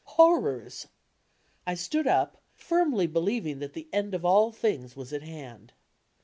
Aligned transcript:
Horrors! 0.17 0.87
I 1.67 1.75
stood 1.75 2.07
up, 2.07 2.41
firmly 2.55 3.05
believing 3.05 3.59
that 3.59 3.73
die 3.73 3.85
end 3.93 4.15
of 4.15 4.25
all 4.25 4.51
things 4.51 4.95
was 4.95 5.13
at 5.13 5.21
hand. 5.21 5.73